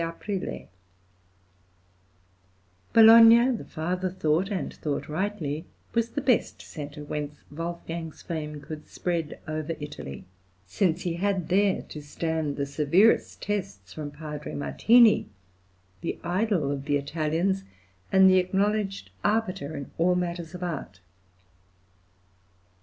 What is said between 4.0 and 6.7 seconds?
thought, and thought rightly, was the best